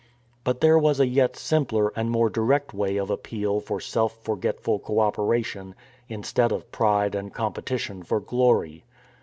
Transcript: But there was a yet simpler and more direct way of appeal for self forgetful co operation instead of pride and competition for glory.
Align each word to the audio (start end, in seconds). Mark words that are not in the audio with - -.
But 0.43 0.61
there 0.61 0.79
was 0.79 0.99
a 0.99 1.05
yet 1.05 1.35
simpler 1.37 1.89
and 1.95 2.09
more 2.09 2.27
direct 2.27 2.73
way 2.73 2.97
of 2.97 3.11
appeal 3.11 3.59
for 3.59 3.79
self 3.79 4.17
forgetful 4.23 4.79
co 4.79 4.99
operation 4.99 5.75
instead 6.09 6.51
of 6.51 6.71
pride 6.71 7.13
and 7.13 7.31
competition 7.31 8.01
for 8.01 8.19
glory. 8.19 8.83